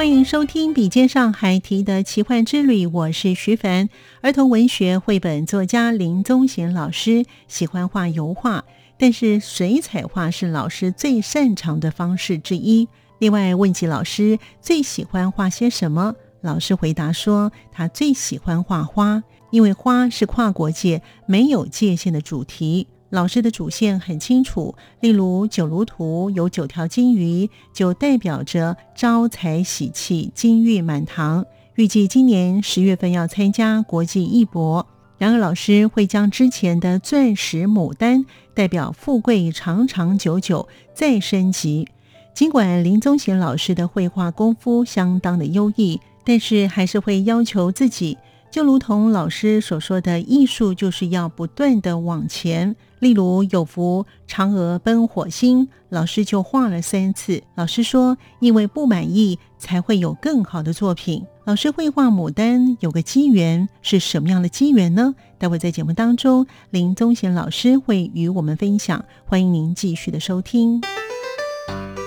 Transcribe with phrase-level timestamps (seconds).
[0.00, 3.90] 欢迎收听《笔尖上海提的奇幻之旅》，我是徐凡，
[4.22, 8.64] 儿童文学绘本作家林宗贤老师，喜欢画油画。
[8.96, 12.88] 但是水彩画是老师最擅长的方式之一。
[13.18, 22.86] 另外问及老师最喜欢画些什么，老师回答说他最喜欢画花，因为花是跨国界没有界限的主题。
[23.10, 31.44] 老师的主线很清楚，例如九如图有九条金鱼，就代表着招财喜气、金玉满堂。
[31.74, 34.86] 预计今年十月份要参加国际艺博。
[35.18, 41.88] 然而，老师会将之前的钻石牡丹代表富贵长长久久再升级。
[42.32, 48.16] 尽管林宗贤老师的绘画功夫相当的优异，但是还是会要求自己，
[48.52, 52.76] 就如同老师所说的，艺术就是要不断的往前。
[53.00, 57.42] 例如有幅嫦娥奔火星，老师就画了三次。
[57.54, 61.26] 老师说，因为不满意，才会有更好的作品。
[61.44, 65.14] 老师绘画牡丹有个机缘，是什么样的机缘呢？
[65.38, 69.04] 待会在节目当中，林宗贤老师会与我们分享。
[69.26, 70.80] 欢迎您继续的收听。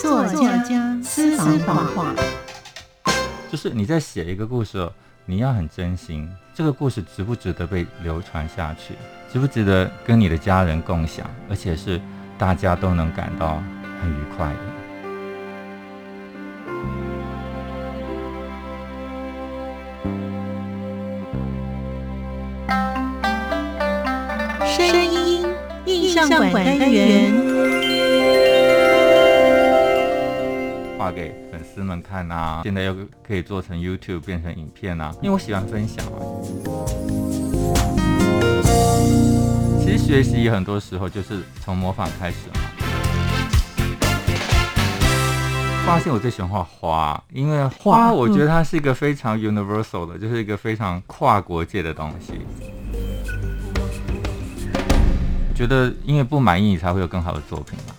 [0.01, 2.15] 作家私房画，
[3.51, 4.89] 就是你在写一个故事，
[5.25, 6.29] 你要很真心。
[6.53, 8.93] 这个故事值不值得被流传下去？
[9.31, 11.25] 值不值得跟你的家人共享？
[11.49, 11.99] 而且是
[12.37, 13.61] 大家都能感到
[14.01, 14.82] 很愉快的。
[31.83, 32.61] 给粉丝们看啊！
[32.63, 32.95] 现在又
[33.25, 35.13] 可以做成 YouTube 变成影片啊！
[35.21, 36.15] 因为我喜欢分享啊。
[39.81, 42.61] 其实学习很多时候就是从模仿开始嘛。
[45.85, 52.39] 发现我最喜欢画花，因为花我觉得它是一个非常 universal 的，就是一个非常跨国界的东西。
[55.53, 57.92] 觉得因为不满意，你才会有更好的作品嘛？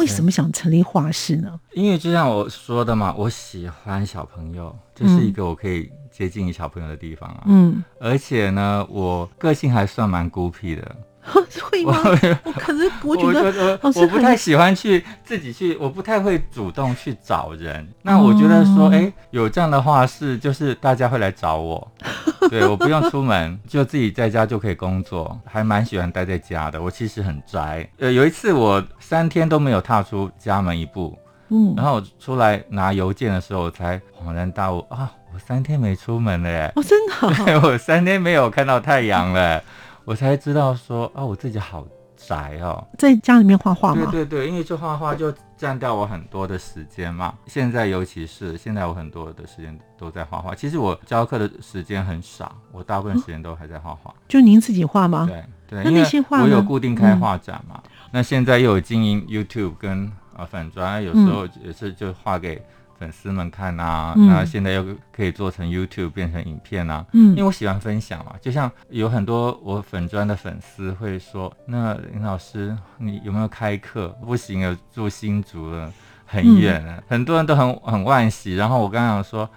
[0.00, 1.60] 为什么想成立画室呢？
[1.74, 7.42] 因为就像我说的嘛，我喜欢小朋友，这是一个我可以接近小朋友的地方啊。
[7.46, 10.96] 嗯，而且呢，我个性还算蛮孤僻的。
[11.70, 11.92] 会吗？
[12.58, 17.86] 可是 我觉得，我不太喜欢去自己去，我不太会主动去找人。
[18.00, 21.92] 那我觉得说，哎，有这样的画室，就是大家会来找我。
[22.48, 26.80] 对，我不用出门，就自己在家就可以工作，还蛮喜欢待在家的。
[26.80, 27.86] 我其实很宅。
[27.98, 31.18] 呃，有一次我三天都没有踏出家门一步，
[31.48, 36.72] 嗯，然后我出来拿邮件的时候，我才恍然大悟啊，我三天没出门了耶！
[36.76, 37.34] 哦，真的？
[37.44, 39.60] 对，我三天没有看到太阳了。
[40.04, 41.84] 我才知道说啊，我自己好
[42.16, 44.06] 宅哦，在家里面画画吗？
[44.12, 47.34] 对对对，因为就画画就占掉我很多的时间嘛。
[47.48, 50.54] 现在尤其是现在，我很多的时间都在画画。
[50.54, 54.14] 其实我教课的时间很少，我大部分时间都还在画画。
[54.28, 55.28] 就您自己画吗？
[55.28, 57.82] 对对，因为我有固定开画展嘛。
[58.10, 62.60] 那现在又有经营 YouTube 跟啊粉砖，有时候也是就画给。
[63.00, 74.08] 粉丝们看呐，那现在又可以做成 YouTube 变成影片呐，嗯，因为我喜欢分享嘛，就像有很多我粉砖的粉丝会说，那林老师你有没有开课？
[74.22, 75.90] 不行了，住新竹了，
[76.26, 78.54] 很远，很多人都很很惋惜。
[78.54, 79.48] 然后我刚刚说，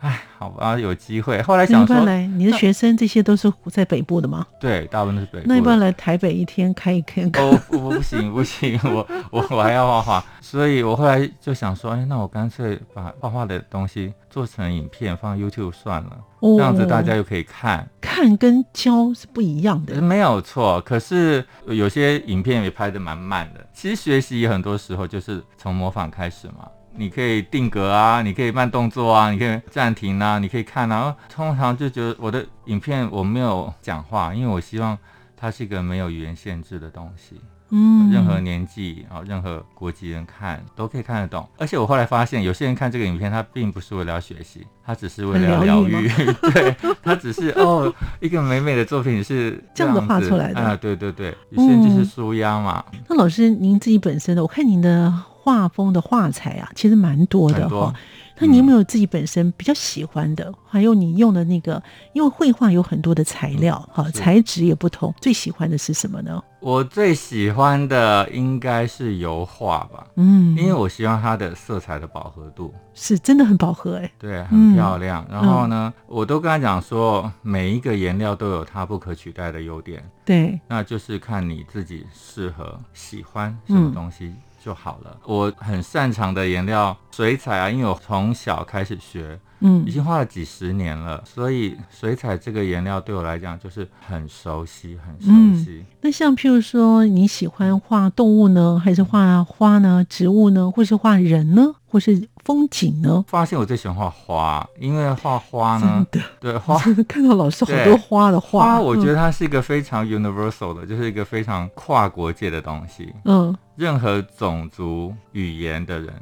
[0.00, 1.40] 哎，好吧，有机会。
[1.42, 4.46] 后来想说，来，你的学生这些都是在北部的吗？
[4.58, 5.44] 对，大部分都是北部。
[5.46, 17.86] 那一般来台北一天开一天哦，不不行不行，我我我还要画画，所以我后来就想说，哎，那我干脆把画画的东西做成影片放 YouTube 算了，这样子大家又可以看。
[18.00, 20.80] 看跟教是不一样的，没有错。
[20.80, 23.66] 可是有些影片也拍的蛮慢的。
[23.74, 26.66] 其实学习很多时候就是从模仿开始嘛。
[26.96, 31.14] 你可以定格啊，你可以慢动作啊，你可以暂停啊，你可以看啊。
[31.28, 34.98] 通常就觉得我的影片我没有讲话，因为我希望
[35.36, 37.40] 它是一个没有语言限制的东西。
[37.72, 41.48] 嗯，任何年纪啊，任何国籍人看都可以看得懂。
[41.56, 46.08] 而且我后来发现，有些人看这个影片，他并不是为了要学习，他只是为了疗愈。
[46.52, 50.74] 对，他只是哦，一个美美的作品是这样子画出来的啊。
[50.74, 52.84] 对对对，有些人就是舒压嘛。
[53.08, 55.14] 那老师，您自己本身的，我看您的。
[55.42, 57.94] 画风的画材啊，其实蛮多的哈。
[58.42, 60.50] 那你有没有自己本身比较喜欢的？
[60.66, 61.82] 还有你用的那个，
[62.14, 65.14] 因为绘画有很多的材料哈，材质也不同。
[65.20, 66.42] 最喜欢的是什么呢？
[66.60, 70.06] 我最喜欢的应该是油画吧。
[70.16, 75.26] 嗯，因为我希望它的色彩的饱和度是真的很饱和哎，对，很漂亮。
[75.30, 80.02] 然后呢，我都跟他讲说，每一个颜料都有它不可取代的优点。
[80.24, 84.32] 对，那就是看你自己适合喜欢什么东西。
[84.62, 85.18] 就好了。
[85.24, 95.84] 我很擅长的颜料水彩啊，因为我从小开始学，嗯，已经画了几十年了，所以水彩这个颜料对我来讲就是很熟悉，很熟悉。
[96.00, 100.04] 那像譬如说，你喜欢画动物呢，还是画花呢？
[100.08, 103.24] 植物呢，或是画人呢，或是风景呢？
[103.28, 106.06] 发现我最喜欢画花，因为画花呢，
[106.40, 113.12] 对花 看到老师好多花的画，花我觉得它是一个非常 universal 的，就是一个非常跨国界的东西。
[113.24, 113.56] 嗯。
[113.76, 116.12] 任何种族、语言的人，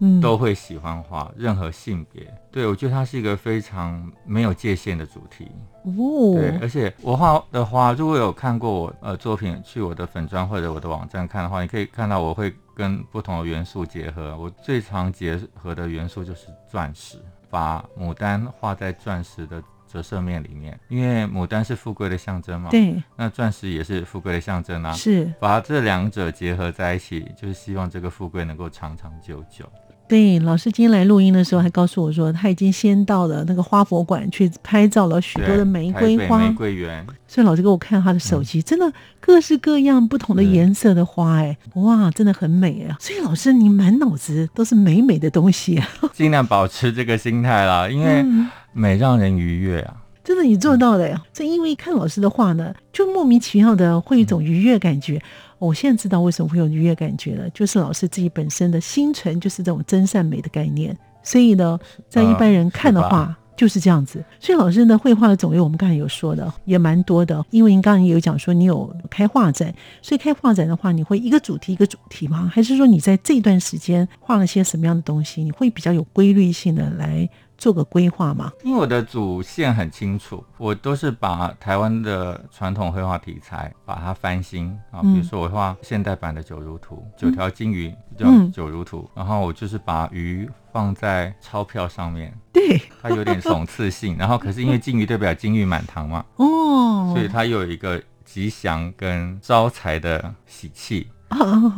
[0.00, 1.30] 嗯，都会喜欢画。
[1.36, 5.50] 任何性别，对我觉得它是一个非常没有界限的主题。
[5.84, 14.36] 哦，对，而且我画的花，如果有看过我呃作品，去我的粉砖或者我的网站看的话，你可以看到我会跟不同的元素结合。
[14.36, 17.18] 我最常结合的元素就是钻石，
[17.50, 19.62] 把牡丹画在钻石的。
[19.90, 29.64] 折射面里面，因为牡丹是富贵的象征嘛，对，那钻石也是富贵的象征啊，是把这两者结合在一起，就是希望这个富贵能够长长久久。
[30.08, 37.06] 对，老师今天来录音的时候还告诉我说，他已经先到了那个花博馆去拍照了许多的玫瑰花，玫瑰园。
[37.26, 38.90] 所以老师给我看他的手机，真的
[39.20, 42.96] 各式各样不同的颜色的花，哎，哇，真的很美啊！
[42.98, 48.24] 所以老师，你满脑子都是美美的东西啊， 尽量保持这个心态啦，因为
[48.72, 49.94] 美让人愉悦啊。
[50.24, 51.22] 真的，你做到了呀！
[51.34, 55.22] 正因为看老师的话呢，就莫名其妙的会有一种愉悦感觉。
[55.58, 60.96] 我现在知道为什么会有愉悦感觉了，就是老师自己本身的心存就是这种真善美的概念。
[61.22, 61.78] 所以呢，
[62.08, 64.24] 在一般人看的话就是这样子。
[64.38, 67.44] 所以老师的绘画的种类，我们刚才有说的也蛮多的。
[67.50, 72.50] 因为您刚才也有讲说你有开画展，所以开画展的话，你会一个主题一个主题吗？
[72.54, 75.42] 还是说你在这段时间画了些什么样的东西？
[75.42, 77.28] 你会比较有规律性的来？
[77.58, 101.08] 做个规划嘛，因为我的主线很清楚，我都是把台湾的传统绘画题材把它翻新啊，比如说我画现代版的九如图，九条金鱼叫九如图，然后我就是把鱼放在钞票上面，对，它有点讽刺性，然后可是因为金鱼代表金玉满堂嘛，哦，所以它又有一个吉祥跟招财的喜气。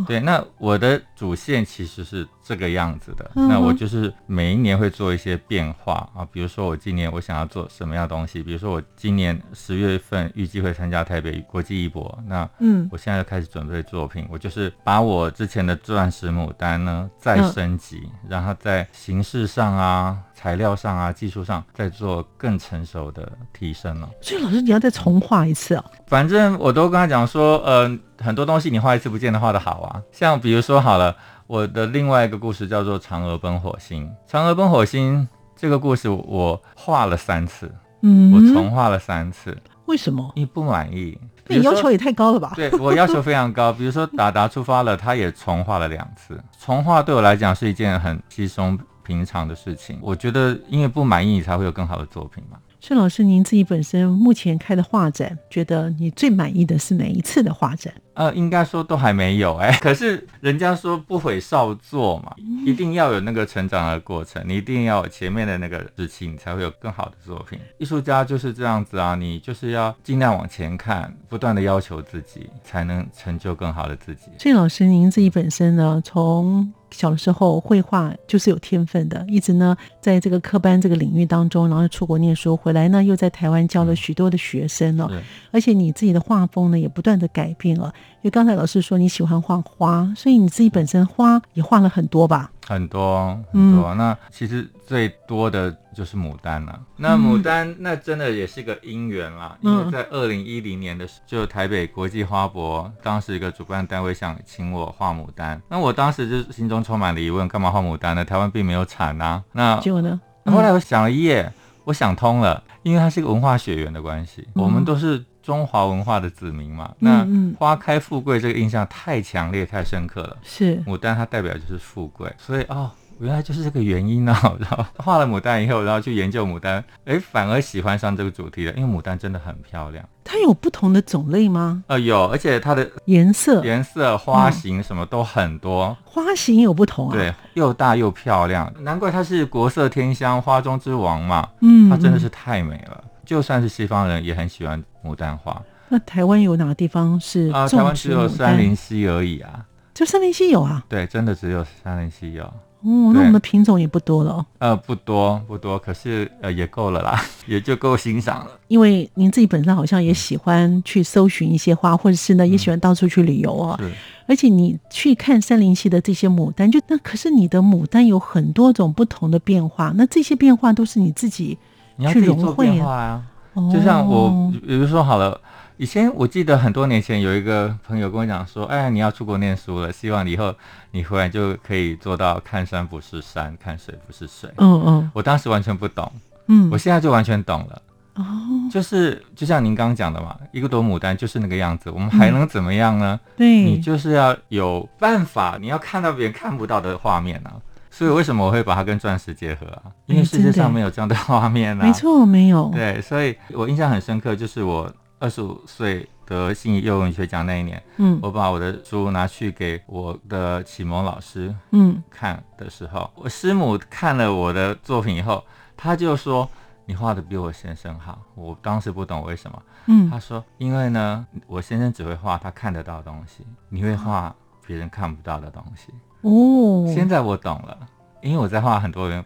[0.06, 3.30] 对，那我的主线其实是这个样子的。
[3.34, 24.08] 那我就是每一年会做一些变化啊，比如说我今年我想要做什么样的东西，比如说我今年十月份预计会参加台北国际艺博，那嗯，我现在就开始准备作品，我就是把我之前的钻石牡丹呢再升级，然后在形式上啊、材料上啊、技术上在做更成熟的提升了。
[24.22, 25.84] 所以老师你要再重画一次啊？
[26.06, 28.00] 反正我都跟他讲说，嗯。
[28.22, 31.16] 很多东西你画一次不见得画得好啊，像比如说好了，
[31.46, 34.06] 我的另外一个故事叫做《嫦娥奔火星》。
[34.30, 39.56] 嫦娥奔火星这个故事我画了三次，嗯，我重画了三次。
[39.86, 40.30] 为什么？
[40.36, 41.18] 你不满意？
[41.46, 42.52] 你要求也太高了吧？
[42.54, 43.72] 对我要求非常高。
[43.72, 46.38] 比如说达达出发了，他也重画了两次。
[46.62, 48.78] 重画对我来讲是一件很稀松
[49.10, 49.98] 平常的事情。
[50.00, 52.56] 我觉得因为不满意，你才会有更好的作品嘛。
[52.82, 57.92] 孙老师，您自己本身目前开的画展，觉得你最满意的是哪一次的画展？
[58.14, 59.70] 呃，应该说都还没有哎。
[59.82, 67.58] 可是人家说不毁少作嘛，一定要有那个成长的过程，你一定要有前面的那个事情，你才会有更好的作品。
[67.76, 74.30] 艺术家就是这样子啊，你就是要尽量往前看，不断的要求自己，才能成就更好的自己。
[74.38, 85.10] 所以老师，您自己本身呢，从小的时候绘画就是有天分的，一直呢在这个科班这个领域当中，然后出国念书，回来呢又在台湾教了许多的学生哦。
[85.50, 87.92] 而且你自己的画风呢也不断的改变了。
[88.22, 92.50] 因为刚才老师说你喜欢画花，所以你自己本身花也画了很多吧？
[92.66, 93.94] 很多很多。
[93.94, 96.78] 那其实最多的就是牡丹了。
[96.96, 108.22] 那牡丹那真的也是个因缘啦，因为在二零一零年的时候，就台北国际花博，当时一个主办单位想请我画牡丹，那我当时就心中充满了疑问，干嘛画牡丹呢？
[108.22, 109.42] 台湾并没有产呐。
[109.52, 110.20] 那结果呢？
[110.44, 111.52] 后来我想了一夜，
[111.84, 115.24] 我想通了，因为它是一个文化血缘的关系，我们都是。
[115.42, 117.26] 中华文化的子民嘛，那
[117.58, 120.36] 花开富贵这个印象太强烈、太深刻了。
[120.42, 122.90] 是牡丹，它代表就是富贵，所以哦，
[123.20, 124.36] 原来就是这个原因呢。
[124.58, 130.04] 然后画了牡丹以后，然后去研究牡丹，哎，反而喜欢上这个主题了，因为牡丹真的很漂亮。
[130.24, 131.82] 它有不同的种类吗？
[131.88, 135.96] 呃，有，而且它的颜色、颜色、花型什么都很多。
[136.04, 137.12] 花型有不同啊？
[137.12, 141.48] 对，又大又漂亮，难怪它是国色天香、花中之王嘛。
[141.60, 143.04] 嗯，它真的是太美了。
[143.24, 145.60] 就算是西方人也很喜欢牡丹花。
[145.88, 147.68] 那台湾有哪个地方是啊？
[147.68, 149.66] 台湾只有三林溪而已啊。
[149.92, 150.84] 就三林溪有啊？
[150.88, 152.52] 对，真的只有三林溪有。
[152.82, 154.44] 哦，那我们的品种也不多了。
[154.58, 158.50] 呃，不多不多，可是呃也够了啦，也就够欣赏了。
[158.68, 163.78] 因为您自己本身好像也喜欢去搜寻一些花，或者是呢也喜欢到处去旅游哦。
[164.26, 171.58] 而且你去看山林系的这些牡丹，就那可是你的牡丹有很多种不同的变化，那这些变化都是你自己。
[171.96, 173.22] 你要自己做变化啊！
[173.70, 175.38] 就像我，比如说好了，
[175.80, 180.54] 以前我记得很多年前有一个朋友跟我讲说：“哎，你要出国念书了，希望以后
[180.90, 186.12] 你回来就可以做到看山不是山，看水不是水。”嗯嗯，我当时完全不懂，
[186.48, 187.82] 嗯，我现在就完全懂了。
[188.16, 188.24] 哦，
[188.70, 193.18] 就是就像您刚刚讲的嘛，一个朵牡丹就是那个样子，我们还能怎么样呢？
[193.38, 197.56] 对，你就是要有办法，你要看到别人看不到的画面啊。
[197.90, 199.84] 所以为什么我会把它跟钻石结合啊？
[200.04, 201.82] 因为世界上没有这样的画面啊。
[201.82, 202.70] 没错，没有。
[202.74, 215.44] 对，所以我印象很深刻，就是我二十五岁得信义幼文学奖那一年，嗯，我把我的书拿去给我的启蒙老师，嗯，看的时候，我师母看了我的作品以后，
[215.76, 216.48] 他就说
[216.86, 224.34] ：“你画的比我先生好。”我当时不懂为什么，嗯，他说：“因为呢，我先生只会画他看得到的东西，你会画
[224.66, 227.76] 别人看不到的东西。”哦，现在我懂了，
[228.22, 229.22] 因为我在画很多人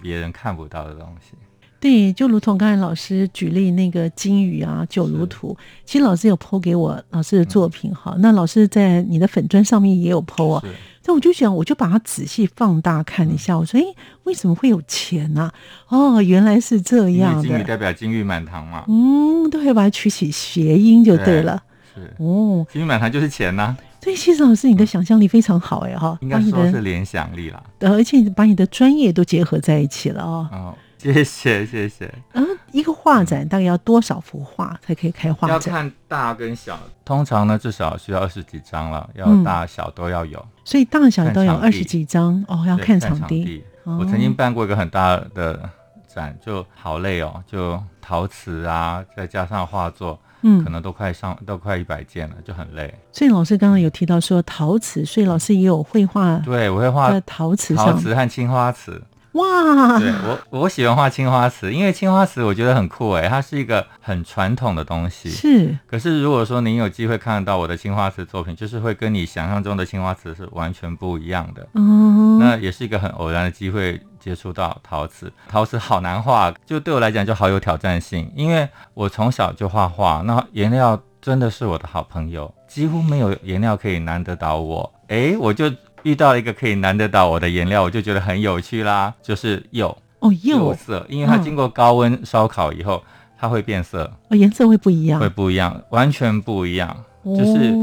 [0.00, 1.36] 别人看不到的东西。
[1.86, 8.16] 对，就如同刚才老师举例那个金鱼啊，九如图，其实老师有剖给我老师的作品哈。
[8.18, 10.64] 那老师在你的粉砖上面也有剖啊。
[11.04, 13.56] 那我就想，我就把它仔细放大看一下。
[13.56, 13.84] 我说，哎，
[14.24, 15.48] 为什么会有钱呢？
[15.86, 17.48] 哦，原来是这样的。
[17.48, 18.84] 金鱼代表金玉满堂嘛。
[18.88, 21.62] 嗯，都会把它取起谐音就对了。
[21.94, 23.76] 是哦，金玉满堂就是钱呐。
[24.02, 30.48] 所以，其实老师，你的想象力非常好哎哈，应该说是联想力啦，而且把你的专业都结合在一起了哦。
[30.50, 30.74] 哦，
[31.12, 32.12] 谢谢谢谢。
[32.32, 35.54] 嗯，一个画展大概要多少幅画才可以开画展？
[35.54, 40.44] 要看大跟小，通常呢至少需要二十几张了，要大小都要有。
[40.64, 43.62] 所以大小都有二十几张哦，要看场地。
[43.84, 45.68] 我曾经办过一个很大的
[46.12, 50.18] 展，就好累哦，就陶瓷啊，再加上画作。
[50.42, 52.94] 嗯，可能都快上都快一百件了，就很累。
[53.10, 56.36] 所以老师刚刚有提到说陶瓷，所以老师也有绘画。
[56.44, 59.02] 对，我会画陶瓷、陶瓷和青花瓷。
[59.36, 59.98] 哇！
[59.98, 65.30] 对我我喜欢画青花瓷，因为青花瓷我觉得很酷哎，它是一个很传统的东西。
[65.30, 65.78] 是。
[65.86, 71.62] 可是如果说您有机会看得到我的青花瓷作品，就是会跟你想象中的青花瓷是完全不一样的。
[71.72, 72.38] 哦。
[72.40, 74.00] 那也是一个很偶然的机会。
[74.18, 84.92] 接触到陶瓷，陶瓷好难画，就对我来讲就好有挑战性，因为我从小就画画，那颜料真的是我的好朋友，几乎没有颜料可以难得倒我。
[85.06, 85.70] 哎，我就
[86.02, 93.02] 遇到了一个可以难得到我的颜料，我就觉得很有趣啦，就是釉哦，釉色，因为它经过高温烧烤以后，
[93.38, 97.74] 它会变色，哦，颜色会不一样，会不一样，完全不一样，就是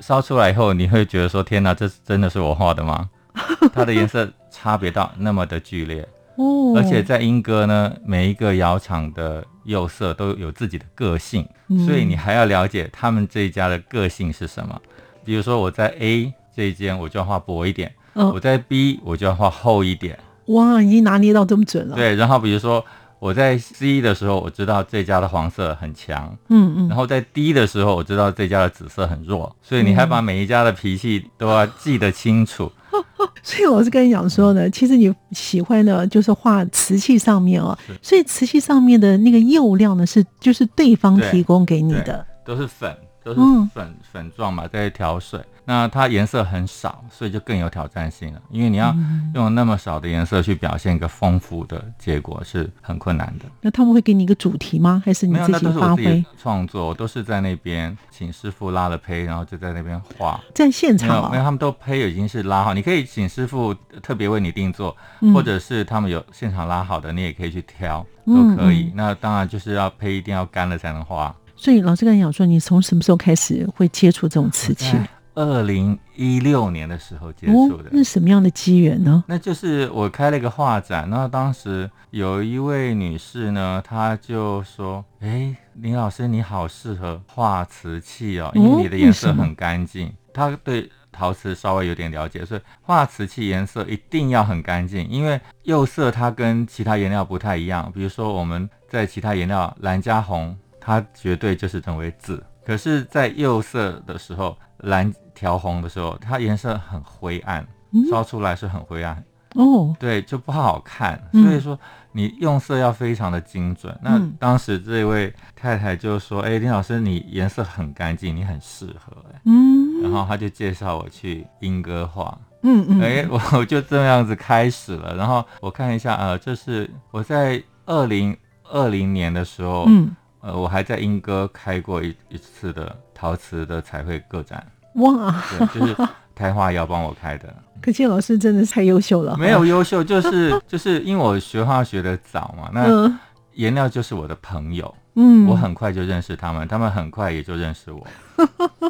[0.00, 3.08] 烧出来以后，你会觉得说，天哪，这真的是我画的吗？
[3.72, 4.28] 它的颜色。
[4.50, 6.00] 差别到那么的剧烈。
[6.36, 11.46] 哦，而且在英歌呢，每一个窑厂的釉色都有自己的个性，
[11.86, 14.80] 所以你还要了解他们这一家的个性是什么。
[15.22, 20.18] 比如说我在 A 这一间，我就要画薄一点；我在 B 我就要画厚一点。
[20.46, 21.94] 哇，已经拿捏到这么准了。
[21.94, 22.84] 对，然后比如说
[23.20, 32.72] 我在 C 的时候，我知道这家的黄色很强，嗯嗯，然后在 D 的时候，我知道这家的紫色很弱，所以你还把每一家的脾气都要记得清楚。
[33.44, 42.92] 所以我是跟你讲说呢，其实你喜欢的就是画瓷器上面哦，所以瓷器上面的那个釉料呢是就是对方提供给你的，都是粉，
[43.34, 45.40] 都是粉粉状嘛，在调水。
[45.64, 48.40] 那它颜色很少，所以就更有挑战性了。
[48.50, 48.96] 因为你要
[49.34, 53.44] 用那么少的颜色去表现一个丰富的结果，是很困难的。
[53.60, 55.02] 那他们会给你一个主题吗？
[55.04, 56.94] 还是你自己发挥创作？
[56.94, 60.40] 都是在那边请师傅拉了胚，然后就在那边画。
[60.54, 64.96] 在现场没有，他们都胚已经是拉好，你可以请师傅特别为你定做，
[65.34, 68.90] 或者是他们有现场拉好的，你也可以去挑，都可以。
[68.94, 71.36] 那当然就是要胚一定要干了才能画。
[71.58, 74.96] 所以老师刚才讲说，你从什么时候开始会接触这种瓷器？
[75.34, 79.22] 二零一六年的时候接触的，那什么样的机缘呢？
[79.28, 97.90] 那就是我开了一个画展，然后当时有一位女士呢，她就说：“哎，林老师你好，适合画瓷器哦，因为你的颜色很干净。”她对陶瓷稍微有点了解，所以画瓷器颜色一定要很干净，因为釉色它跟其他颜料不太一样。
[97.94, 100.56] 比如说我们在其他颜料蓝加红，
[100.88, 105.12] 它绝对就是成为紫，可是，在釉色的时候蓝。
[105.38, 107.64] 调红的时候，它颜色很灰暗，
[108.10, 109.22] 烧出来是很灰暗
[109.54, 111.16] 哦，对，就不好看。
[111.32, 111.78] 所以说
[112.10, 113.96] 你用色要非常的精准。
[114.02, 123.24] 那当时这位太太就说：“哎，林老师，你颜色很干净，你很适合。”哎，嗯，然后他就介绍我去莺歌画，嗯嗯，哎，
[123.56, 125.14] 我就这样子开始了。
[125.14, 134.64] 然后我看一下，呃，这是我在二零二零年的时候，嗯，呃，我还在英歌开过一一次的陶瓷的彩绘个展。
[134.94, 135.42] 哇，
[135.74, 135.96] 就是
[136.34, 137.54] 台花要帮我开的。
[137.80, 139.36] 可见老师真的太优秀了。
[139.36, 143.12] 没有优秀，就是就是因为我学画学的早嘛，那
[143.54, 148.06] 颜料就是我的朋友，嗯，我很快就认识他们，他们很快也就认识我。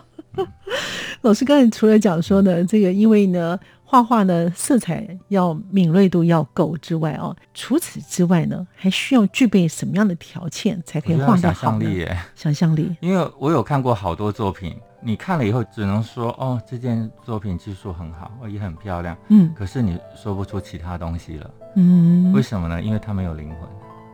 [1.22, 3.58] 老师刚才除了讲说呢，这个因为呢。
[3.90, 12.06] 画画呢，色彩要敏锐度要够之外哦，除此之外呢，还需要具备什么样的条件才可以画得好呢？
[12.34, 22.82] 想象力，因为我有看过好多作品，你看了以后只能说哦，这件作品技术很好，也很漂亮，嗯，可是你说不出其他东西了，嗯，为什么呢？
[22.82, 23.68] 因为它没有灵魂，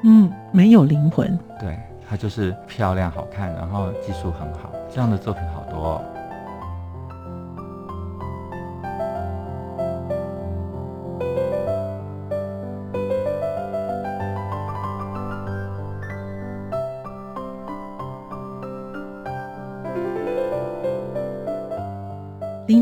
[0.04, 1.76] 嗯，没有灵魂，对，
[2.08, 6.00] 它就是漂亮好看，然后技术很好，这样的作品好多。
[6.00, 6.13] 林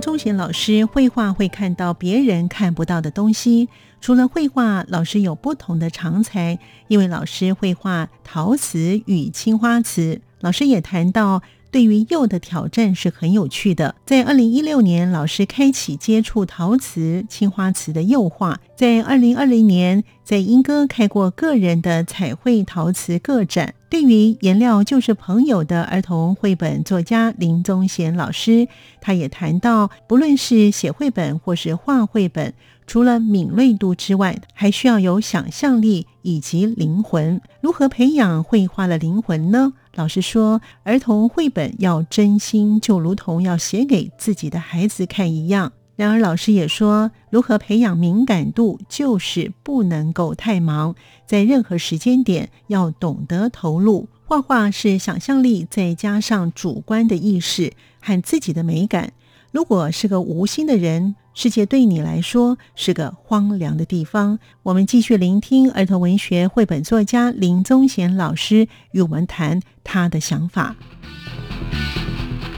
[0.03, 3.69] 宗贤老师绘画会看到别人看不到的东西。
[4.01, 10.21] 除了绘画，老师有不同的长才，因为老师绘画陶瓷与青花瓷。
[10.41, 11.43] 老师也谈到。
[11.71, 13.95] 对于釉的挑战是很有趣的。
[14.05, 18.61] 在二零一六年，老师开启接触陶瓷、青花瓷的釉画。
[18.77, 23.73] 在二零二零年，在英歌开过个人的彩绘陶瓷个展。
[23.93, 28.67] 对于颜料就是朋友的儿童绘本作家林宗贤老师，
[29.03, 32.55] 他也谈到，不论是写绘本或是画绘本，
[32.87, 37.39] 除了敏锐度之外，还需要有想象力以及灵魂。
[37.61, 39.75] 如何培养绘画的灵魂呢？
[39.95, 45.71] 老师说，儿童绘本要真心，就如同要写给自己的孩子看一样。
[46.03, 54.09] 然而，老师也说，如何培养敏感度，就是不能够太忙，在任何时间点要懂得投入。
[54.25, 59.13] 画画是想象力，再加上主观的意识和自己的美感。
[59.53, 64.41] 如果是个无心的人，世界对你来说是个荒凉的地方。
[64.65, 70.75] 我们继续聆听儿童文学绘本作家林宗贤老师与我们谈他的想法。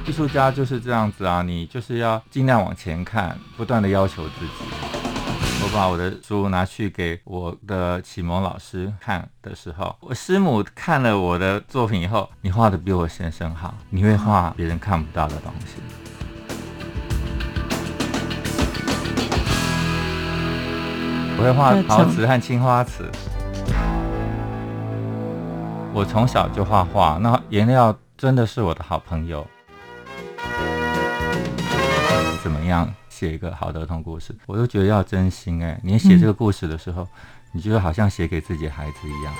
[0.06, 4.52] 艺术家就是这样子啊，你就是要尽量往前看，不断的要求自己。
[5.62, 15.76] 我把我的书拿去给我的启蒙老师看的时候，我师母看了我的作品以后，你画的比我先生好，你会画别人看不到的东西。
[21.38, 23.10] 我会画陶瓷和青花瓷。
[25.94, 29.46] 我从小就画画，那颜料真的是我的好朋友。
[32.44, 34.36] 怎么样写一个好的儿童故事？
[34.44, 35.80] 我都觉得要真心哎！
[35.82, 37.08] 你写这个故事的时候，
[37.52, 39.34] 你觉得好像写给自己孩子一样。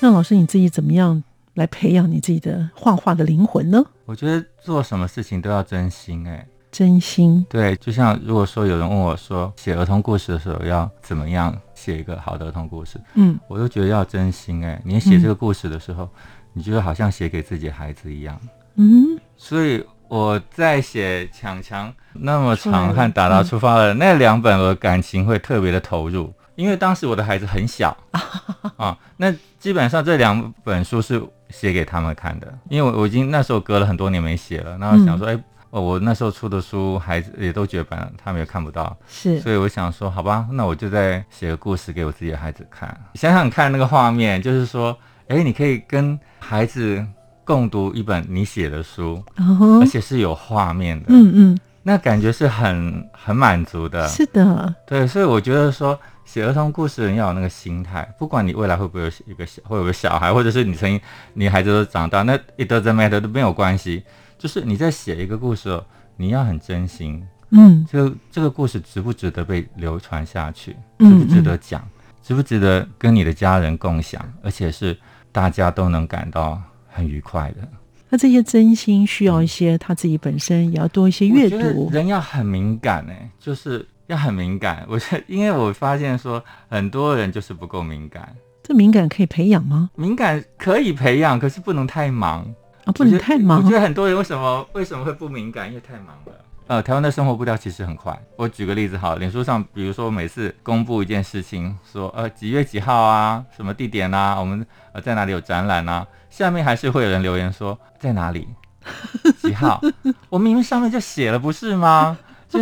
[0.00, 3.84] 那老师你自己怎么样来培养你自己的画画的灵魂呢？
[4.06, 6.48] 我觉得做什么事情都要真心哎。
[6.72, 14.80] 真心对，就像如果说有人问我说写儿童故事的时候要怎么样写一个好的儿童故事，嗯，我都觉得要真心哎。
[14.86, 16.08] 你写这个故事的时候，
[16.54, 18.40] 你觉得好像写给自己孩子一样，
[18.76, 19.20] 嗯。
[19.36, 27.96] 所以我在写《强强》那么长和《打打出发》了那两本，我感情会特别的投入，因为当时我的孩子很小
[28.76, 28.96] 啊。
[29.18, 35.38] 那基本上这两本书是写给他们看的，因为我我已经那时候隔了很多年没写了，然后想说，哎、
[35.70, 42.98] 哦，我那时候出的书孩子也都绝版了，他们也看不到，是所以我想说，好吧，那我就再写个故事给我自己的孩子看。
[43.14, 44.96] 想想看那个画面，就是说，
[45.28, 47.04] 哎，你可以跟孩子
[47.48, 49.80] 共读一本你写的书，哦。
[49.80, 54.06] 而且是有画面的，嗯嗯，那感觉是很很满足的。
[54.06, 61.00] 是的，对，所以我觉得说写儿童故事人要有那个心态，不管你未来会不会有一个小，会有个小孩，或者是你曾经
[61.32, 64.04] 你孩子都长大，那 it doesn't matter 都没有关系。
[64.36, 65.82] 就是你在写一个故事，
[66.18, 67.86] 你要很真心，嗯。
[67.90, 71.18] 这个这个故事值不值得被流传下去，值嗯。
[71.20, 71.82] 不值得讲，
[72.22, 74.94] 值不值得跟你的家人共享，而且是
[75.32, 77.68] 大家都能感到很愉快的。
[78.10, 84.86] 那这些真心需要一些他自己本身也要多一些阅读，人要很敏感哎、就是要很敏感。
[84.88, 89.90] 我是，因为我发现说很多人就是不够敏感，这敏感可以培养吗？
[89.94, 92.42] 敏感可以培养，可是不能太忙，
[92.84, 95.68] 啊，不能太忙我觉得很多人为什么为什么会不敏感？
[95.68, 96.32] 因为太忙了。
[96.68, 98.16] 呃，台湾的生活步调其实很快。
[98.36, 108.46] 我举个例子好了，脸书上，比如说每次公布一件事情，说呃几月几号啊，什么地点啊，我们呃在哪里有展览啊，下面还是会有人留言说在哪里，
[109.40, 109.80] 几号，
[110.28, 112.18] 我明明上面就写了，不是吗？
[112.48, 112.60] 就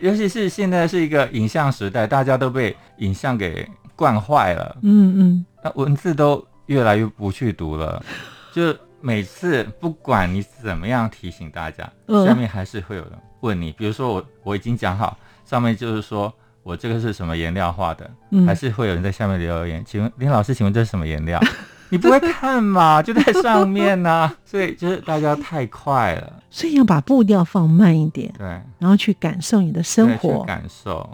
[0.00, 4.76] 尤其是现在是一个影像时代，大家都被影像给惯坏了。
[4.82, 8.00] 嗯嗯，那文字都越来越不去读了，
[8.52, 13.72] 就每次不管你怎么样提醒大家，嗯下面还是会有人问你。
[13.72, 16.32] 比如说我我已经讲好，上面就是说
[16.62, 21.40] 我这个是什么颜料画的，嗯还是会有人在下面留言，请问林老师，请问这是什么颜料？
[21.90, 23.02] 你不会看嘛？
[23.02, 28.46] 就在上面呢、 所以就是大家太快了，所以要把步调放慢一点，对。
[28.78, 30.44] 然后去感受你的生活。
[30.44, 31.08] 感受。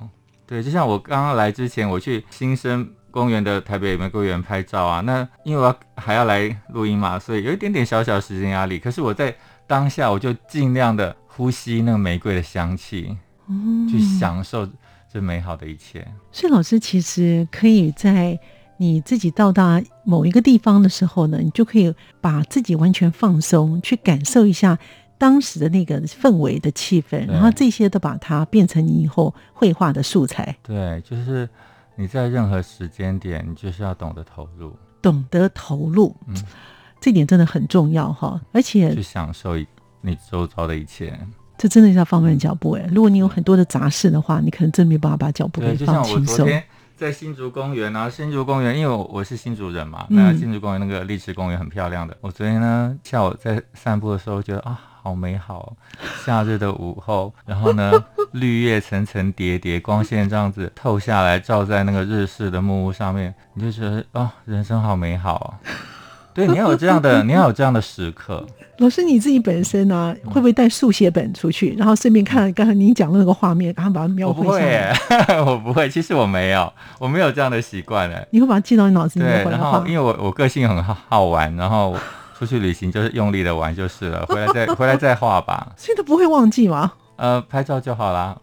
[0.47, 8.77] 对，就像我刚刚来之前，我去新生公园的台北玫瑰园拍照啊，那因为我要还要来录音嘛，所以有一点点小小时间压力。
[8.81, 9.33] 可是我在
[9.69, 13.17] 当下，我就尽量的呼吸那个玫瑰的香气，
[13.49, 14.69] 嗯去享受
[15.13, 16.05] 这美好的一切。
[16.33, 18.37] 所以老师其实可以在
[18.79, 24.77] 你自己到达某一个地方的时候呢，你就可以把自己完全放松，去感受一下
[25.17, 31.49] 当时的那个氛围的气氛，然后这些都把它变成你以后绘画的素材，对，就是
[31.97, 36.35] 你在任何时间点，你就是要懂得投入，懂得投入，嗯
[37.01, 38.41] 这点真的很重要哈。
[38.53, 39.55] 而且去享受
[40.01, 41.19] 你周遭的一切。
[41.57, 42.85] 这真的是要放慢脚步哎。
[42.93, 46.35] 如果你有很多的杂事的话，你可能真没办法把脚步，给放轻松。
[46.35, 46.65] 我昨天
[47.05, 52.17] 在新竹公园啊，新竹公园，因为我我是新竹人嘛，嗯那新竹公园那个荔枝公园很漂亮的。
[52.23, 55.77] 我昨天呢下午在散步的时候，觉得啊好美好、哦，
[56.25, 57.93] 夏日的午后，然后呢
[58.33, 65.47] 绿叶层层叠叠，光线这样子透下来，照在那个日式的木屋上面，你就觉得哦人生好美好哦。
[66.35, 68.45] 对，你要有这样的， 你要有这样的时刻。
[68.79, 74.73] 老师你自己本身呢、会不会带速写本出去，然后顺便看刚才您讲的那个画面，然后把它描我不会绘下来？
[74.73, 75.89] 耶， 我不会。
[75.89, 78.27] 其实我没有，我没有这样的习惯哎。
[78.31, 79.61] 你会把它记到你脑子里面对，然？
[79.61, 81.97] 后因为我我个性很好好玩，然后
[82.37, 85.73] 出去旅行就是用力的玩就是了， 回来再回来再画吧。
[85.77, 86.93] 所以都不会忘记吗？
[87.15, 88.37] 呃，拍照就好啦。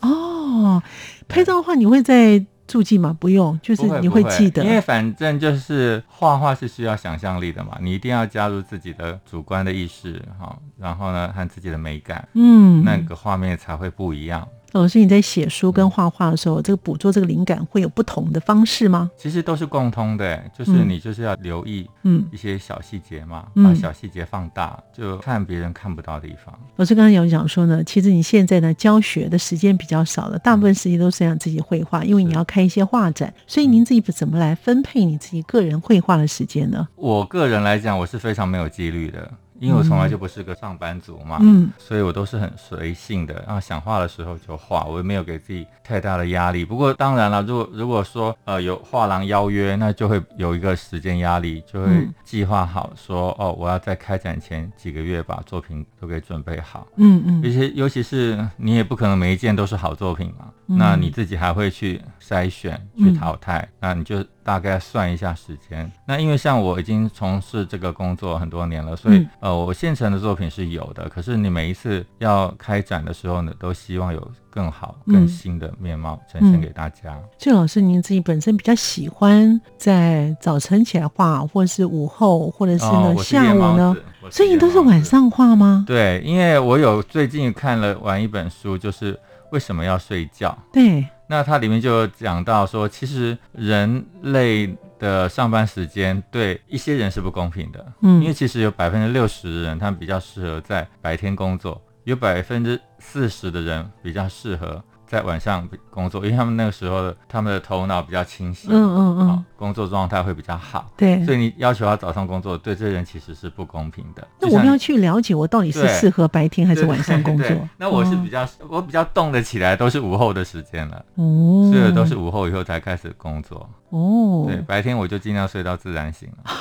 [0.00, 0.82] 哦，
[1.26, 3.16] 拍照的话你会在注记吗？
[3.18, 4.62] 不用，就是你会记得。
[4.62, 14.46] 因为反正就是画画是需要想象力的嘛，你一定要加入自己的主观的意识哈，然后呢和自己的美感，嗯，那个画面才会不一样。
[14.72, 19.10] 老师你在写书跟画画的时候，这个捕捉这个灵感会有不同的方式吗？
[19.16, 20.88] 其实都是共通的，就是嗯。
[20.88, 23.64] 你就是要留意嗯，一些小细节嘛，嗯。
[23.64, 26.54] 把小细节放大，就看别人看不到的地方。
[26.76, 36.86] 老师刚才有讲说呢，其实你现在呢教学的时间比较少了，大部分时间都是让自己绘画，因为你要开一些画展，所以您自己怎么来分配你自己个人绘画的时间呢？
[36.94, 46.64] 我个人来讲，我是非常没有纪律的，因为我从来就不是个上班族嘛，嗯所以我都是很随性的，然后想画的时候就画，我也没有给自己太大的压力。
[46.64, 56.86] 不过当然了，如果如果说呃有画廊邀约，那就会有一个时间压力，就会嗯计划好说哦，我要在开展前几个月把作品都给准备好。
[56.96, 65.90] 嗯嗯尤其尤其是你也不可能每一件都是好作品嘛，嗯那你自己还会去筛选、嗯去淘汰，那你就大概算一下时间。
[66.06, 77.18] 那因为像我已经从事这个工作很多年了，所以、嗯呃，我现成的作品是有的，可是你每一次要开展的时候呢，都希望有更好、嗯更新的面貌呈现给大家。
[77.38, 83.96] 所以老师您自己本身比较喜欢在早晨起来画，或者是午后，或者是呢、下午呢？
[84.30, 85.84] 所以你都是晚上画吗？
[85.86, 89.18] 对，因为我有最近看了完一本书，就是
[89.52, 90.56] 为什么要睡觉。
[90.72, 98.20] 对，那它里面就讲到说，其实人类的上班时间对一些人是不公平的，嗯。
[98.20, 110.92] 因为其实有百分之六十的人他们比较适合在白天工作，有百分之四十的人比较适合在晚上工作，因为他们那个时候他们的头脑比较清醒，嗯嗯好嗯，工作状态会比较好。
[110.96, 111.24] 对。
[111.24, 114.28] 所以你要求他早上工作，对这些人其实是不公平的。
[114.38, 117.48] 那我们要去了解我到底是适合白天还是晚上工作。
[117.78, 123.68] 那我是哦比较，我比较动得起来，都是午后的时间了，哦，所以都是午后以后才开始工作。
[123.88, 126.52] 哦，对，白天我就尽量睡到自然醒了。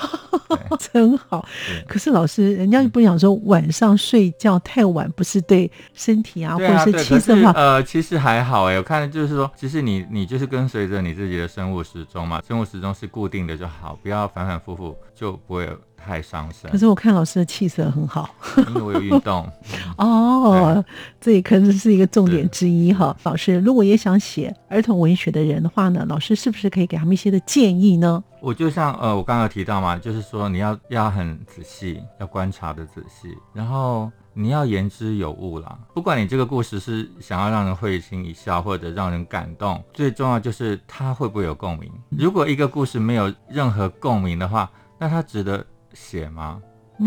[0.94, 1.46] 真好。
[1.88, 7.52] 可是老师，人家不想说晚上睡觉太晚，不是对身体啊，啊，或者是气色不好。
[7.54, 16.78] 呃，其实还好哎，我看就是说，其实你你就是跟随着你自己的生物时钟嘛，生物时钟是固定的就好，不要反反复复，就不会有太伤身可。
[16.78, 18.30] 是我看老师的气色很好
[18.70, 19.46] 因为我有运动，
[19.98, 20.84] 哦，
[21.20, 23.16] 这也可能是一个重点之一哈。
[23.24, 28.24] 老师，如果也想写儿童文学的人的话呢，老师是不是可以给他们一些的建议呢？
[28.40, 35.78] 我就像呃，我刚刚有提到嘛，就是说你要要很仔细，要观察的仔细，然后你要言之有物啦。
[35.94, 41.92] 不管你这个故事是想要让人会心一笑，或者让人感动，最重要就是它会不会有共鸣。
[42.10, 46.62] 如果一个故事没有任何共鸣的话，那它值得写吗？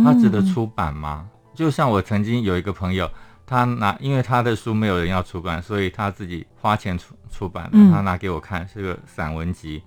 [0.04, 1.28] 它值得出版吗？
[1.54, 3.10] 就像我曾经有一个朋友，
[3.44, 9.82] 他拿因为他的书没有人要出版，所以他自己花钱出出版他拿给我看，是个散文集。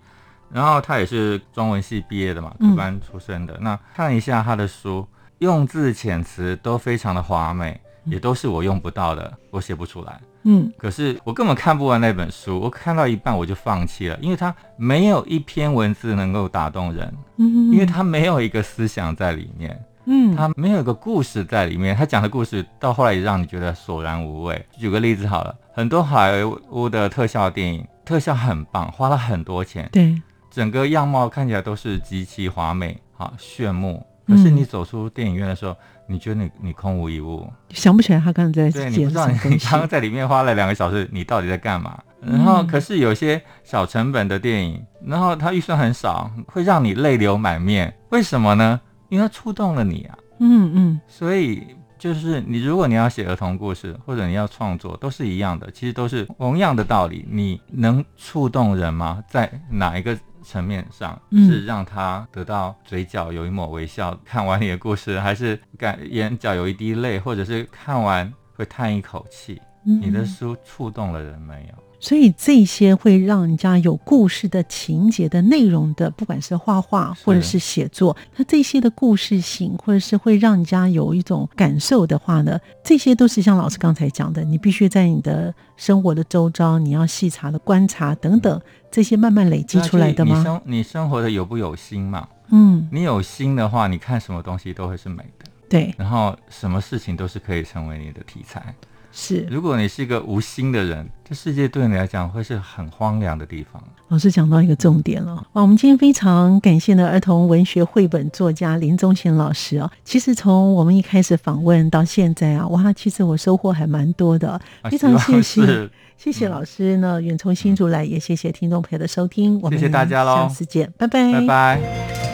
[0.52, 3.58] 然后他也是中文系毕业的嘛，嗯科班出身的。
[3.60, 5.08] 那看一下他的书，
[5.40, 10.22] 用字遣词都非常的华美，也都是我用不到的，我写不出来。
[10.44, 19.84] 嗯可是我根本看不完那本书，我看到一半我就放弃了，因为它没有一篇文字能够打动人，嗯，因为它没有一个思想在里面。
[20.06, 24.66] 嗯它没有一个故事在里面，他讲的故事到后来也让你觉得索然无味。
[24.78, 34.06] 举个例子好了，很多好莱坞的特效电影，特效很棒，花了很多钱，对，整个样貌看起来都是极其华美、好炫目。
[34.28, 35.74] 可是嗯你走出电影院的时候，
[36.14, 39.80] 你觉得你你空无一物，想不起来他刚才在对你不知道你刚。
[39.80, 42.00] 刚在里面花了两个小时，你到底在干嘛？
[42.22, 47.92] 然后嗯可是有些小成本的电影，然后它预算很少，会让你泪流满面。
[48.12, 48.80] 为什么呢？
[49.10, 50.18] 因为它触动了你啊。
[50.40, 51.66] 嗯嗯所以
[51.98, 57.26] 就是你，如果你要写儿童故事，或者你要创作，都是一样的，其实都是同样的道理。
[57.30, 59.24] 你能触动人吗？
[59.28, 69.62] 在哪一个层面上，嗯是让他得到嘴角有一抹微笑，看完你的故事，还是感眼角有一滴泪，或者是看完会叹一口气？
[69.86, 71.84] 嗯，你的书触动了人没有？
[72.00, 88.62] 所以这些会让人家有故事的情节的内容的，不管是画画或者是写作，那这些的故事性，或者是会让人家有一种感受的话呢，这些都是像老师刚才讲的，你必须在你的生活的周遭，你要细查的观察等等，
[88.94, 90.38] 这些慢慢累积出来的吗？
[90.38, 92.28] 你生你生活的有不有心嘛？
[92.50, 98.76] 嗯，你有心的话，你看什么东西都会是美的，对，然后什么事情都是可以成为你的题材。
[99.16, 103.82] 是如果你是一个无心的人，这世界对你来讲会是很荒凉的地方。
[104.08, 105.62] 老师讲到一个重点了哇！
[105.62, 109.90] 我们今天非常感谢呢儿童文学绘本作家林宗贤老师啊。
[110.04, 114.50] 其实从我们一开始访问到现在啊，哇，其实我收获还蛮多的，
[114.82, 122.33] 啊非常谢谢谢谢老师呢远从新竹来，也谢谢听众朋友的收听，我们谢谢大家喽下次见，拜拜，拜拜。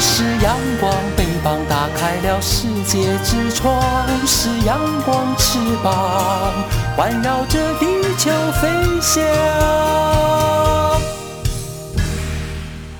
[0.00, 3.78] 是阳光，翅膀打开了世界之窗；
[4.26, 6.52] 是阳光，翅膀
[6.96, 7.86] 环绕着地
[8.16, 8.68] 球飞
[9.00, 9.22] 翔。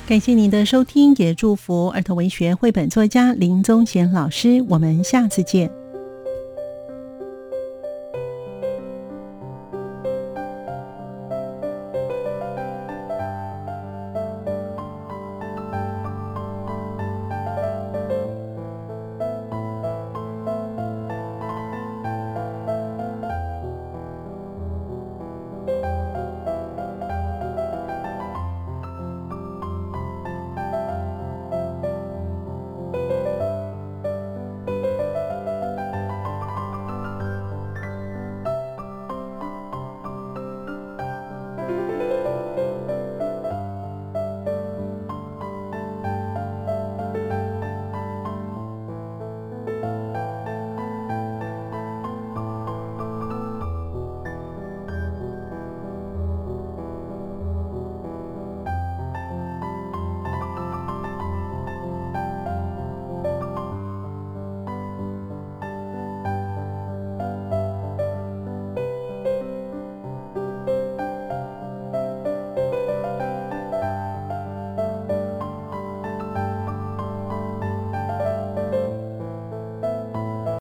[0.06, 5.79] 感谢您的收听，也祝福儿童文学绘本作家林宗贤老师，我们下次见。